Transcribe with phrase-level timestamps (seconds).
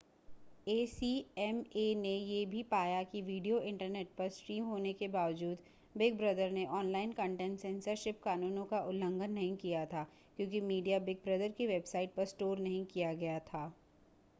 [0.67, 5.57] ACMA ने यह भी पाया कि वीडियो इंटरनेट पर स्ट्रीम होने के बावजूद
[5.95, 10.03] बिग ब्रदर ने ऑनलाइन कंटेंट सेंसरशिप कानूनों का उल्लंघन नहीं किया था
[10.37, 13.65] क्योंकि मीडिया बिग ब्रदर की वेबसाइट पर स्टोर नहीं किया गया था